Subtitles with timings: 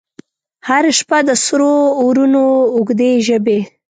[0.67, 3.59] هره شپه د سرو اورونو، اوږدي ژبې،